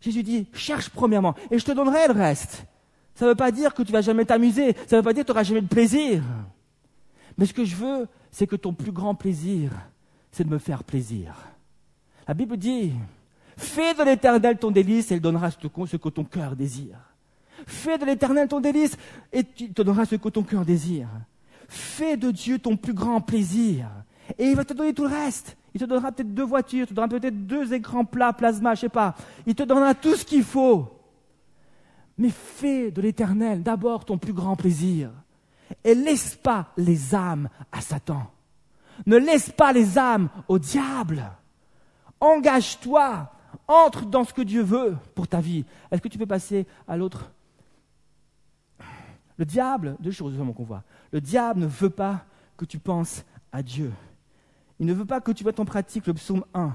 [0.02, 2.66] Jésus dit, cherche premièrement et je te donnerai le reste.
[3.14, 4.74] Ça ne veut pas dire que tu vas jamais t'amuser.
[4.88, 6.24] Ça ne veut pas dire que tu n'auras jamais de plaisir.
[7.38, 9.72] Mais ce que je veux, c'est que ton plus grand plaisir,
[10.32, 11.36] c'est de me faire plaisir.
[12.28, 12.94] La Bible dit,
[13.58, 15.58] fais de l'éternel ton délice et il donnera ce
[15.98, 16.98] que ton cœur désire.
[17.66, 18.98] Fais de l'éternel ton délice
[19.32, 21.08] et tu te donnera ce que ton cœur désire.
[21.68, 23.88] Fais de Dieu ton plus grand plaisir
[24.38, 25.58] et il va te donner tout le reste.
[25.74, 28.82] Il te donnera peut-être deux voitures, il te donnera peut-être deux écrans plats, plasma, je
[28.82, 29.16] sais pas.
[29.46, 30.88] Il te donnera tout ce qu'il faut.
[32.18, 35.12] Mais fais de l'éternel d'abord ton plus grand plaisir
[35.84, 38.32] et laisse pas les âmes à Satan.
[39.06, 41.24] Ne laisse pas les âmes au diable.
[42.20, 43.32] Engage-toi.
[43.68, 45.66] Entre dans ce que Dieu veut pour ta vie.
[45.90, 47.32] Est-ce que tu peux passer à l'autre?
[49.38, 50.84] Le diable, deux choses vraiment qu'on voit.
[51.12, 52.26] Le diable ne veut pas
[52.58, 53.92] que tu penses à Dieu.
[54.80, 56.74] Il ne veut pas que tu mettes en pratique le psaume 1,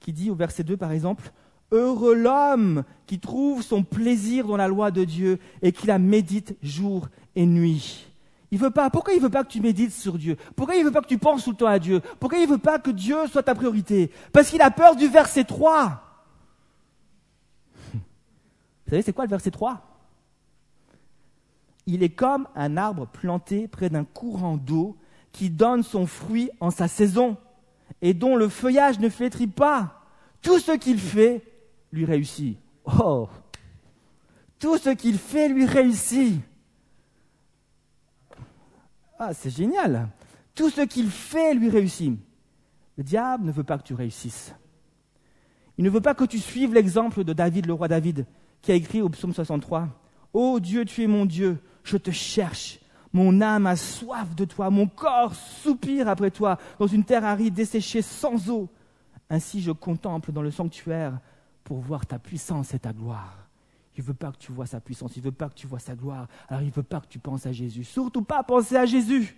[0.00, 1.32] qui dit au verset 2 par exemple,
[1.70, 6.56] Heureux l'homme qui trouve son plaisir dans la loi de Dieu et qui la médite
[6.62, 8.06] jour et nuit.
[8.50, 8.88] Il veut pas.
[8.88, 10.36] Pourquoi il veut pas que tu médites sur Dieu?
[10.56, 12.00] Pourquoi il veut pas que tu penses tout le temps à Dieu?
[12.18, 14.10] Pourquoi il veut pas que Dieu soit ta priorité?
[14.32, 16.02] Parce qu'il a peur du verset 3.
[17.92, 18.00] Vous
[18.88, 19.87] savez, c'est quoi le verset 3
[21.90, 24.98] Il est comme un arbre planté près d'un courant d'eau
[25.32, 27.38] qui donne son fruit en sa saison
[28.02, 30.02] et dont le feuillage ne flétrit pas.
[30.42, 31.42] Tout ce qu'il fait
[31.90, 32.58] lui réussit.
[32.84, 33.30] Oh
[34.58, 36.42] Tout ce qu'il fait lui réussit.
[39.18, 40.10] Ah, c'est génial.
[40.54, 42.18] Tout ce qu'il fait lui réussit.
[42.98, 44.54] Le diable ne veut pas que tu réussisses.
[45.78, 48.26] Il ne veut pas que tu suives l'exemple de David, le roi David,
[48.60, 49.88] qui a écrit au psaume 63
[50.34, 52.78] Ô Dieu, tu es mon Dieu, je te cherche.
[53.12, 57.54] Mon âme a soif de toi, mon corps soupire après toi, dans une terre aride,
[57.54, 58.68] desséchée, sans eau.
[59.30, 61.18] Ainsi je contemple dans le sanctuaire
[61.64, 63.48] pour voir ta puissance et ta gloire.
[63.96, 65.66] Il ne veut pas que tu vois sa puissance, il ne veut pas que tu
[65.66, 66.28] vois sa gloire.
[66.48, 67.84] Alors il ne veut pas que tu penses à Jésus.
[67.84, 69.36] Surtout pas penser à Jésus.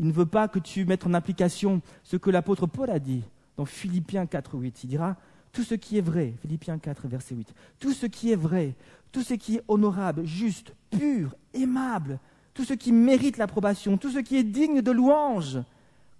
[0.00, 3.22] Il ne veut pas que tu mettes en application ce que l'apôtre Paul a dit
[3.56, 4.84] dans Philippiens 4, 8.
[4.84, 5.16] Il dira
[5.54, 8.74] tout ce qui est vrai, Philippiens 4, verset 8, tout ce qui est vrai,
[9.12, 12.18] tout ce qui est honorable, juste, pur, aimable,
[12.52, 15.60] tout ce qui mérite l'approbation, tout ce qui est digne de louange,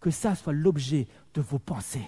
[0.01, 2.07] que ça soit l'objet de vos pensées.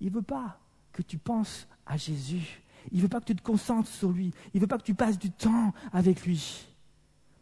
[0.00, 0.58] Il ne veut pas
[0.92, 2.62] que tu penses à Jésus.
[2.90, 4.32] Il ne veut pas que tu te concentres sur lui.
[4.54, 6.66] Il ne veut pas que tu passes du temps avec lui.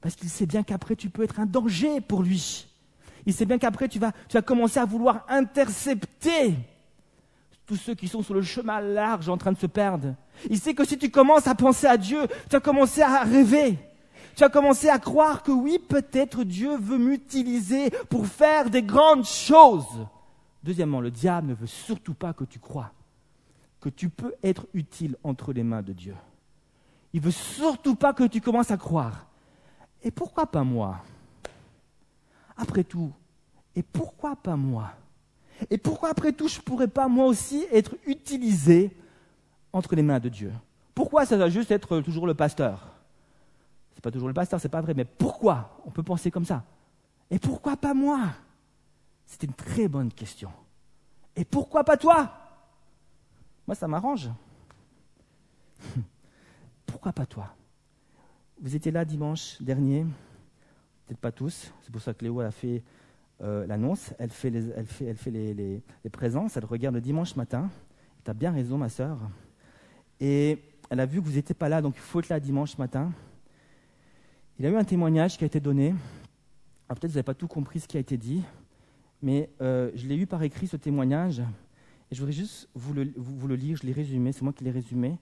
[0.01, 2.67] Parce qu'il sait bien qu'après, tu peux être un danger pour lui.
[3.27, 6.57] Il sait bien qu'après, tu vas, tu vas commencer à vouloir intercepter
[7.67, 10.15] tous ceux qui sont sur le chemin large en train de se perdre.
[10.51, 13.79] Il sait que si tu commences à penser à Dieu, tu vas commencer à rêver.
[14.35, 19.25] Tu vas commencer à croire que oui, peut-être Dieu veut m'utiliser pour faire des grandes
[19.25, 20.07] choses.
[20.63, 22.91] Deuxièmement, le diable ne veut surtout pas que tu crois
[23.85, 26.17] que tu peux être utile entre les mains de Dieu.
[27.13, 29.27] Il veut surtout pas que tu commences à croire.
[30.03, 31.05] Et pourquoi pas moi?
[32.57, 33.13] Après tout,
[33.77, 34.91] et pourquoi pas moi?
[35.71, 38.91] Et pourquoi après tout je ne pourrais pas moi aussi être utilisé
[39.73, 40.53] entre les mains de Dieu?
[40.95, 42.89] Pourquoi ça doit juste être toujours le pasteur?
[43.95, 46.65] C'est pas toujours le pasteur, c'est pas vrai, mais pourquoi on peut penser comme ça?
[47.31, 48.21] Et pourquoi pas moi?
[49.27, 50.51] C'est une très bonne question.
[51.35, 52.33] Et pourquoi pas toi?
[53.67, 54.31] Moi, ça m'arrange.
[56.87, 57.55] Pourquoi pas toi?
[58.61, 60.07] Vous étiez là dimanche dernier,
[61.07, 62.83] peut-être pas tous, c'est pour ça que Léo a fait
[63.45, 67.71] euh, l'annonce, elle fait, les, elle elle présences, elle regarde le dimanche matin.
[68.25, 69.19] Tu as bien raison, ma sœur.
[70.19, 70.59] Et
[70.91, 73.13] elle a vu que vous n'étiez pas là, donc il faut être là dimanche matin.
[74.59, 75.95] il a eu un témoignage qui a été donné.
[76.89, 78.43] peut-être vous n'avez pas tout compris ce qui a été dit,
[79.21, 81.41] mais euh, je l'ai eu par écrit ce témoignage.
[82.11, 85.19] Et je voudrais juste vous le, lire, je l'ai résumé, c'est moi qui l'ai résumé.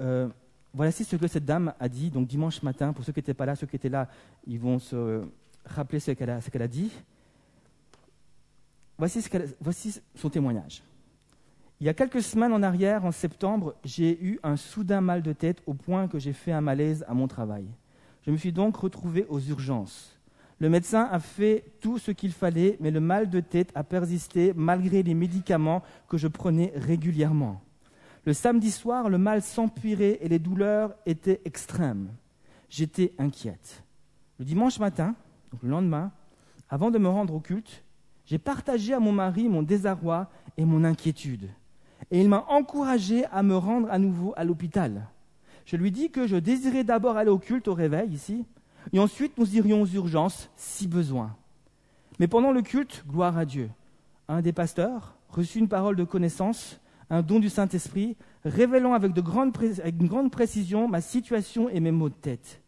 [0.00, 0.28] Euh,
[0.74, 3.46] voici ce que cette dame a dit, donc dimanche matin, pour ceux qui n'étaient pas
[3.46, 4.08] là, ceux qui étaient là,
[4.46, 5.22] ils vont se
[5.64, 6.30] rappeler ce qu'elle
[6.62, 6.90] a, dit.
[8.98, 10.82] Voici, son témoignage.
[11.80, 15.34] Il y a quelques semaines en arrière, en septembre, j'ai eu un soudain mal de
[15.34, 17.66] tête au point que j'ai fait un malaise à mon travail.
[18.22, 20.18] Je me suis donc retrouvé aux urgences.
[20.58, 24.54] Le médecin a fait tout ce qu'il fallait, mais le mal de tête a persisté
[24.56, 27.60] malgré les médicaments que je prenais régulièrement.
[28.24, 32.08] Le samedi soir, le mal s'empirait et les douleurs étaient extrêmes.
[32.70, 33.84] J'étais inquiète.
[34.38, 35.14] Le dimanche matin,
[35.52, 36.10] donc le lendemain,
[36.70, 37.84] avant de me rendre au culte,
[38.26, 41.48] j'ai partagé à mon mari mon désarroi et mon inquiétude.
[42.10, 45.08] Et il m'a encouragé à me rendre à nouveau à l'hôpital.
[45.64, 48.44] Je lui dis que je désirais d'abord aller au culte au réveil ici,
[48.92, 51.34] et ensuite nous irions aux urgences si besoin.
[52.18, 53.70] Mais pendant le culte, gloire à Dieu,
[54.28, 60.00] un des pasteurs reçut une parole de connaissance, un don du Saint-Esprit, révélant avec, avec
[60.00, 62.62] une grande précision ma situation et mes maux de tête.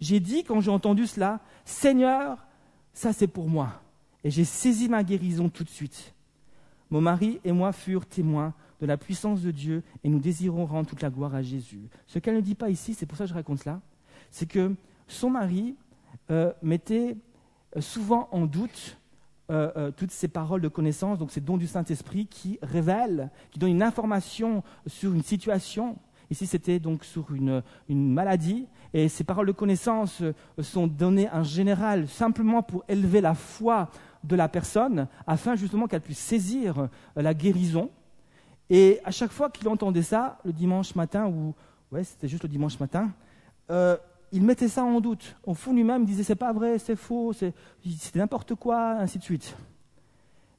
[0.00, 2.46] J'ai dit, quand j'ai entendu cela, Seigneur,
[2.92, 3.83] ça c'est pour moi.
[4.24, 6.14] Et j'ai saisi ma guérison tout de suite.
[6.90, 10.88] Mon mari et moi furent témoins de la puissance de Dieu et nous désirons rendre
[10.88, 11.88] toute la gloire à Jésus.
[12.06, 13.80] Ce qu'elle ne dit pas ici, c'est pour ça que je raconte cela,
[14.30, 14.74] c'est que
[15.06, 15.76] son mari
[16.30, 17.16] euh, mettait
[17.76, 18.98] euh, souvent en doute
[19.50, 23.72] euh, toutes ces paroles de connaissance, donc ces dons du Saint-Esprit qui révèlent, qui donnent
[23.72, 25.98] une information sur une situation.
[26.30, 30.22] Ici, c'était donc sur une, une, maladie, et ces paroles de connaissance
[30.60, 33.90] sont données en général simplement pour élever la foi
[34.24, 37.90] de la personne, afin justement qu'elle puisse saisir la guérison.
[38.70, 41.54] Et à chaque fois qu'il entendait ça, le dimanche matin, ou
[41.92, 43.12] ouais, c'était juste le dimanche matin,
[43.70, 43.96] euh,
[44.32, 45.36] il mettait ça en doute.
[45.44, 47.54] Au fond lui-même, il disait c'est pas vrai, c'est faux, c'est
[48.14, 49.54] n'importe quoi, ainsi de suite.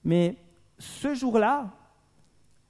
[0.03, 0.37] Mais
[0.77, 1.71] ce jour-là,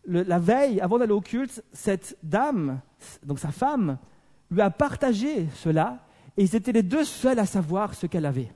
[0.08, 2.80] la veille, avant d'aller au culte, cette dame,
[3.24, 3.98] donc sa femme,
[4.50, 6.00] lui a partagé cela,
[6.38, 8.52] et ils étaient les deux seuls à savoir ce qu'elle avait.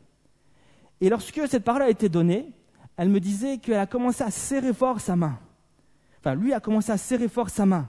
[1.01, 2.53] Et lorsque cette parole a été donnée,
[2.97, 5.39] elle me disait qu'elle a commencé à serrer fort sa main.
[6.19, 7.87] Enfin, lui a commencé à serrer fort sa main.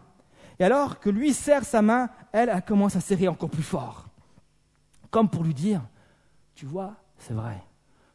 [0.58, 4.06] Et alors que lui serre sa main, elle, a commencé à serrer encore plus fort.
[5.10, 5.82] Comme pour lui dire,
[6.54, 7.60] tu vois, c'est vrai.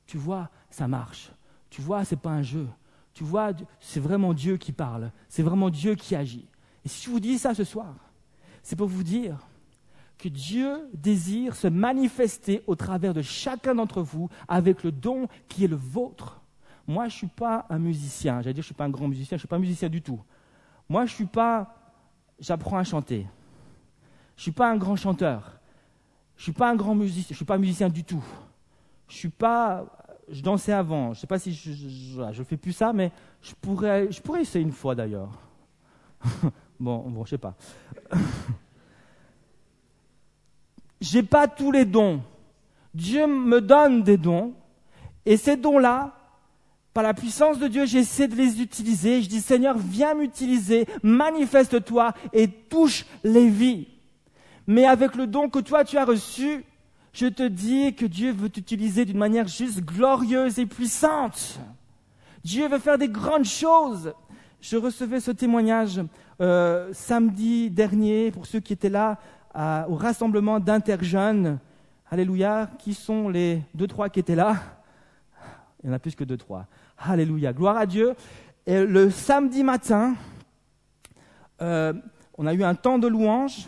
[0.05, 1.31] Tu vois, ça marche.
[1.69, 2.67] Tu vois, ce n'est pas un jeu.
[3.13, 5.11] Tu vois, c'est vraiment Dieu qui parle.
[5.27, 6.47] C'est vraiment Dieu qui agit.
[6.85, 7.95] Et si je vous dis ça ce soir,
[8.61, 9.37] c'est pour vous dire
[10.17, 15.65] que Dieu désire se manifester au travers de chacun d'entre vous avec le don qui
[15.65, 16.41] est le vôtre.
[16.87, 18.41] Moi, je ne suis pas un musicien.
[18.41, 19.31] J'allais dire, je ne suis pas un grand musicien.
[19.31, 20.21] Je ne suis pas un musicien du tout.
[20.87, 21.75] Moi, je ne suis pas.
[22.39, 23.25] J'apprends à chanter.
[24.35, 25.59] Je ne suis pas un grand chanteur.
[26.35, 27.27] Je ne suis pas un grand musicien.
[27.29, 28.23] Je ne suis pas musicien du tout.
[29.07, 29.85] Je suis pas.
[30.29, 31.05] Je dansais avant.
[31.13, 34.41] Je ne sais pas si je, ne fais plus ça, mais je pourrais, je pourrais
[34.41, 35.31] essayer une fois d'ailleurs.
[36.79, 37.55] bon, bon, je sais pas.
[41.01, 42.21] J'ai pas tous les dons.
[42.93, 44.53] Dieu me donne des dons,
[45.25, 46.13] et ces dons-là,
[46.93, 49.21] par la puissance de Dieu, j'essaie de les utiliser.
[49.21, 53.87] Je dis, Seigneur, viens m'utiliser, manifeste-toi et touche les vies.
[54.67, 56.63] Mais avec le don que toi tu as reçu,
[57.11, 61.59] je te dis que Dieu veut t'utiliser d'une manière juste glorieuse et puissante.
[62.43, 64.13] Dieu veut faire des grandes choses.
[64.61, 66.01] Je recevais ce témoignage
[66.41, 69.19] euh, samedi dernier pour ceux qui étaient là
[69.55, 71.59] au rassemblement d'Interjeunes.
[72.09, 72.69] Alléluia.
[72.79, 74.57] Qui sont les deux, trois qui étaient là
[75.83, 76.65] Il y en a plus que deux, trois.
[76.97, 78.15] Alléluia, gloire à Dieu.
[78.65, 80.15] Et le samedi matin,
[81.61, 81.93] euh,
[82.37, 83.67] on a eu un temps de louange.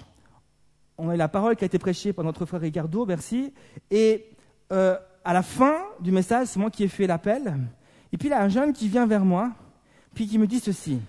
[0.97, 3.53] On a eu la parole qui a été prêchée par notre frère Ricardo, merci.
[3.91, 4.25] Et
[4.71, 7.55] euh, à la fin du message, c'est moi qui ai fait l'appel.
[8.11, 9.51] Et puis il y a un jeune qui vient vers moi,
[10.13, 10.99] puis qui me dit ceci.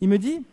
[0.00, 0.46] Il me dit,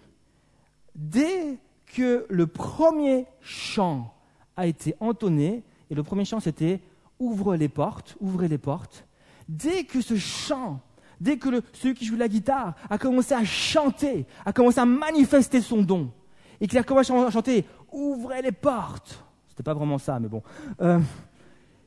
[0.94, 4.14] dès que le premier chant
[4.56, 6.82] a été entonné, et le premier chant c'était
[7.20, 9.08] Ouvre les portes, ouvrez les portes,
[9.50, 10.82] dès que ce chant
[11.20, 15.62] dès que celui qui joue la guitare a commencé à chanter, a commencé à manifester
[15.62, 16.12] son don,
[16.60, 19.24] et qu'il a commencé à chanter Ouvrez les portes.
[19.48, 20.44] C'était pas vraiment ça, mais bon.
[20.82, 21.00] Euh,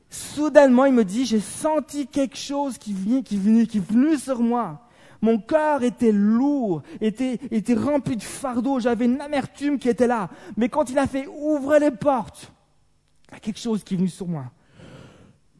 [0.09, 4.39] soudainement, il me dit J'ai senti quelque chose qui venait, qui venait, qui venait sur
[4.39, 4.87] moi.
[5.21, 7.39] Mon cœur était lourd, était,
[7.75, 10.29] rempli de fardeau, j'avais une amertume qui était là.
[10.57, 12.51] Mais quand il a fait Ouvrez les portes,
[13.29, 14.45] il y a quelque chose qui est venu sur moi.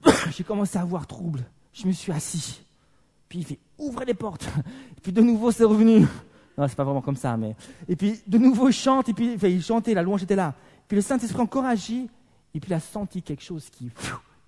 [0.31, 1.43] J'ai commencé à avoir trouble.
[1.73, 2.63] Je me suis assis.
[3.29, 4.49] Puis il fait ouvrez les portes.
[5.03, 6.07] Puis de nouveau c'est revenu.
[6.57, 7.55] Non, c'est pas vraiment comme ça, mais.
[7.87, 10.53] Et puis de nouveau il chante, et puis il chantait, la louange était là.
[10.87, 12.09] Puis le Saint-Esprit encore agit,
[12.53, 13.89] Et puis il a senti quelque chose qui,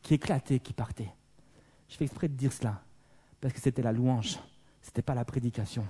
[0.02, 1.14] qui éclatait, qui partait.
[1.88, 2.82] Je fais exprès de dire cela,
[3.40, 4.40] parce que c'était la louange,
[4.84, 5.84] ce n'était pas la prédication.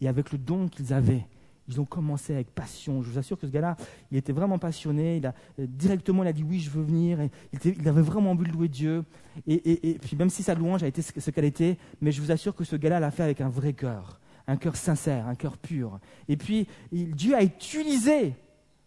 [0.00, 1.26] Et avec le don qu'ils avaient,
[1.68, 3.02] ils ont commencé avec passion.
[3.02, 3.76] Je vous assure que ce gars-là,
[4.10, 5.16] il était vraiment passionné.
[5.16, 7.18] Il a, euh, directement, il a dit oui, je veux venir.
[7.64, 9.04] il, avait vraiment envie de louer Dieu.
[9.48, 12.54] Et, puis même si sa louange a été ce, qu'elle était, mais je vous assure
[12.54, 15.98] que ce gars-là l'a fait avec un vrai cœur, un cœur sincère, un cœur pur.
[16.28, 18.34] Et puis Dieu a utilisé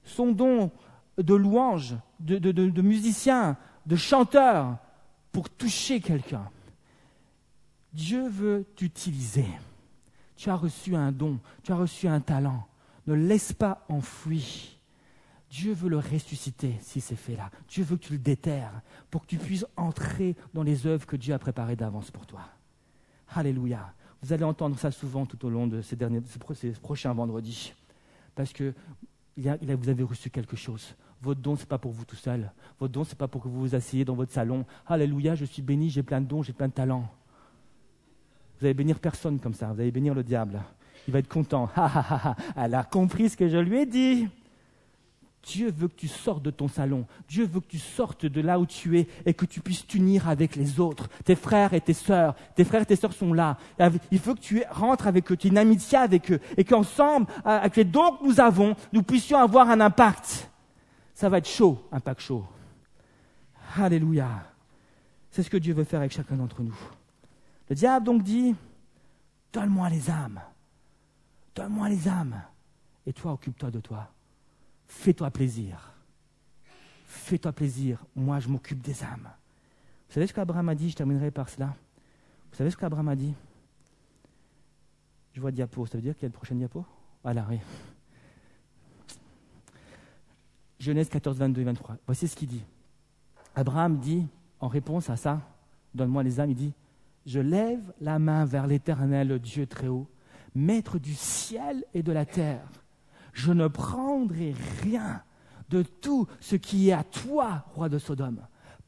[0.03, 0.71] son don
[1.17, 4.77] de louange, de, de musicien, de chanteur,
[5.31, 6.49] pour toucher quelqu'un.
[7.93, 9.45] Dieu veut t'utiliser.
[10.35, 12.65] Tu as reçu un don, tu as reçu un talent.
[13.07, 14.77] Ne laisse pas enfoui.
[15.49, 17.49] Dieu veut le ressusciter si c'est fait là.
[17.67, 21.15] Dieu veut que tu le déterres pour que tu puisses entrer dans les œuvres que
[21.15, 22.41] Dieu a préparées d'avance pour toi.
[23.33, 23.93] Alléluia.
[24.21, 26.21] Vous allez entendre ça souvent tout au long de ces, derniers,
[26.81, 27.73] prochains vendredis.
[28.35, 28.73] Parce que
[29.37, 30.95] vous avez reçu quelque chose.
[31.21, 32.51] Votre don, ce n'est pas pour vous tout seul.
[32.79, 34.65] Votre don, ce n'est pas pour que vous vous asseyez dans votre salon.
[34.85, 37.09] Alléluia, je suis béni, j'ai plein de dons, j'ai plein de talents.
[38.59, 39.67] Vous allez bénir personne comme ça.
[39.67, 40.61] Vous allez bénir le diable.
[41.07, 41.69] Il va être content.
[42.55, 44.27] Elle a compris ce que je lui ai dit.
[45.43, 47.05] Dieu veut que tu sortes de ton salon.
[47.29, 50.27] Dieu veut que tu sortes de là où tu es et que tu puisses t'unir
[50.27, 51.07] avec les autres.
[51.23, 52.35] Tes frères et tes sœurs.
[52.55, 53.57] Tes frères et tes sœurs sont là.
[54.11, 57.27] Il faut que tu rentres avec eux, tu aies une amitié avec eux et qu'ensemble,
[57.45, 60.51] avec les dons que nous avons, nous puissions avoir un impact.
[61.13, 62.45] Ça va être chaud, impact chaud.
[63.77, 64.27] Alléluia.
[65.31, 66.77] C'est ce que Dieu veut faire avec chacun d'entre nous.
[67.69, 68.55] Le diable donc dit,
[69.53, 70.41] donne-moi les âmes.
[71.55, 72.41] Donne-moi les âmes.
[73.05, 74.11] Et toi, occupe-toi de toi.
[74.87, 75.93] Fais-toi plaisir.
[77.05, 78.03] Fais-toi plaisir.
[78.15, 79.29] Moi, je m'occupe des âmes.
[80.07, 80.89] Vous savez ce qu'Abraham a dit?
[80.89, 81.75] Je terminerai par cela.
[82.51, 83.33] Vous savez ce qu'Abraham a dit?
[85.33, 85.85] Je vois diapo.
[85.85, 86.85] Ça veut dire qu'il y a une prochaine diapo?
[87.23, 87.59] Voilà, oui.
[90.79, 91.97] Genèse 14, 22 et 23.
[92.05, 92.63] Voici ce qu'il dit.
[93.53, 94.25] Abraham dit,
[94.59, 95.41] en réponse à ça,
[95.93, 96.73] donne-moi les âmes, il dit,
[97.29, 100.09] je lève la main vers l'Éternel Dieu très haut,
[100.55, 102.67] maître du ciel et de la terre.
[103.33, 105.21] Je ne prendrai rien
[105.69, 108.41] de tout ce qui est à toi, roi de Sodome,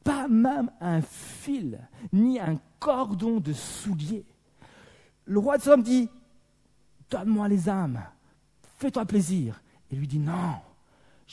[0.04, 4.26] pas même un fil, ni un cordon de soulier.
[5.26, 6.10] Le roi de Sodome dit,
[7.12, 8.02] donne-moi les âmes,
[8.80, 9.62] fais-toi plaisir.
[9.92, 10.56] Et lui dit, non,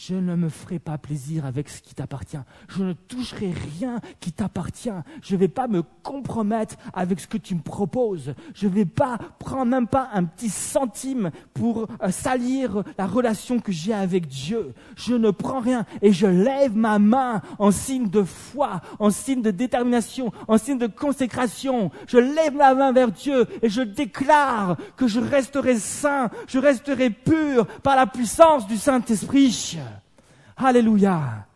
[0.06, 2.38] je ne me ferai pas plaisir avec ce qui t'appartient.
[2.68, 4.92] Je ne toucherai rien qui t'appartient.
[5.22, 8.32] Je ne vais pas me compromettre avec ce que tu me proposes.
[8.54, 13.58] Je ne vais pas prendre même pas un petit centime pour euh, salir la relation
[13.58, 14.72] que j'ai avec Dieu.
[14.94, 19.42] Je ne prends rien et je lève ma main en signe de foi, en signe
[19.42, 21.90] de détermination, en signe de consécration.
[22.06, 27.10] Je lève ma main vers Dieu et je déclare que je resterai saint, je resterai
[27.10, 29.78] pur par la puissance du Saint-Esprit.
[30.60, 31.46] Alléluia.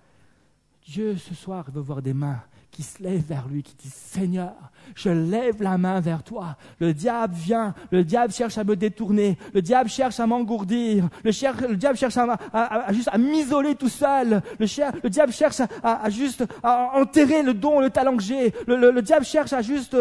[0.86, 4.54] Dieu ce soir veut voir des mains qui se lèvent vers lui, qui disent Seigneur,
[4.94, 6.56] je lève la main vers toi.
[6.78, 11.76] Le diable vient, le diable cherche à me détourner, le diable cherche à m'engourdir, le,
[11.76, 17.42] diable cherche à, juste à m'isoler tout seul, le, diable cherche à, juste à enterrer
[17.42, 19.96] le don, le talent que j'ai, le, diable cherche à juste,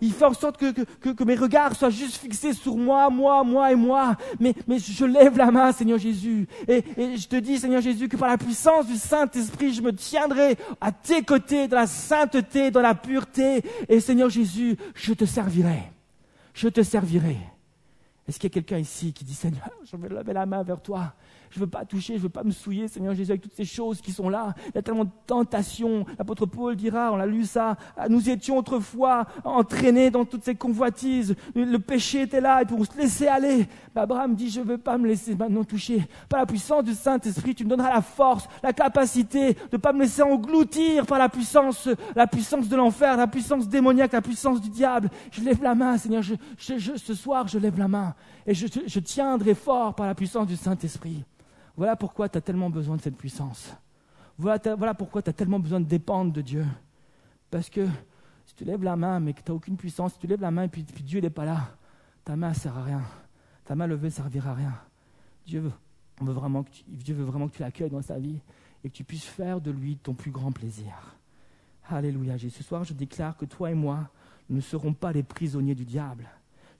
[0.00, 3.72] il fait en sorte que, que, mes regards soient juste fixés sur moi, moi, moi
[3.72, 4.16] et moi.
[4.40, 8.08] Mais, mais je lève la main, Seigneur Jésus, et, et je te dis, Seigneur Jésus,
[8.08, 12.70] que par la puissance du Saint-Esprit, je me tiendrai à tes côtés dans la sainteté,
[12.70, 15.82] dans la pureté, et Seigneur Jésus, je te servirai.
[16.54, 17.36] Je te servirai.
[18.26, 20.82] Est-ce qu'il y a quelqu'un ici qui dit Seigneur, je vais lever la main vers
[20.82, 21.14] toi?
[21.50, 23.54] Je ne veux pas toucher, je ne veux pas me souiller, Seigneur Jésus, avec toutes
[23.54, 24.54] ces choses qui sont là.
[24.68, 26.04] Il y a tellement de tentations.
[26.18, 27.76] L'apôtre Paul dira, on a lu ça,
[28.08, 31.34] nous étions autrefois entraînés dans toutes ces convoitises.
[31.54, 33.66] Le péché était là et pour se laisser aller.
[33.94, 36.06] Mais Abraham dit, je ne veux pas me laisser maintenant toucher.
[36.28, 39.92] Par la puissance du Saint-Esprit, tu me donneras la force, la capacité de ne pas
[39.92, 44.60] me laisser engloutir par la puissance, la puissance de l'enfer, la puissance démoniaque, la puissance
[44.60, 45.10] du diable.
[45.30, 46.22] Je lève la main, Seigneur.
[46.58, 48.14] ce soir, je lève la main
[48.46, 51.24] et je, je tiendrai fort par la puissance du Saint-Esprit.
[51.78, 53.72] Voilà pourquoi tu as tellement besoin de cette puissance.
[54.36, 56.66] Voilà, pourquoi tu as tellement besoin de dépendre de Dieu.
[57.52, 57.86] Parce que
[58.46, 60.50] si tu lèves la main, mais que tu n'as aucune puissance, si tu lèves la
[60.50, 61.76] main et puis, Dieu n'est pas là,
[62.24, 63.02] ta main ne sert à rien.
[63.64, 64.74] Ta main levée ne servira à rien.
[65.46, 65.60] Dieu
[66.20, 68.40] veut, vraiment que tu, Dieu veut vraiment que tu l'accueilles dans sa vie
[68.82, 71.16] et que tu puisses faire de lui ton plus grand plaisir.
[71.88, 72.36] Alléluia.
[72.38, 74.10] ce soir, je déclare que toi et moi,
[74.50, 76.28] nous ne serons pas les prisonniers du diable.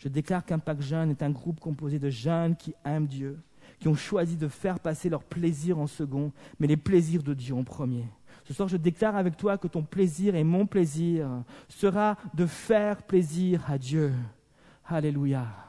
[0.00, 3.38] Je déclare qu'Impact Jeune est un groupe composé de jeunes qui aiment Dieu,
[3.78, 7.54] qui ont choisi de faire passer leur plaisir en second, mais les plaisirs de Dieu
[7.54, 8.04] en premier.
[8.44, 11.28] Ce soir, je déclare avec toi que ton plaisir et mon plaisir
[11.68, 14.12] sera de faire plaisir à Dieu.
[14.86, 15.67] Alléluia.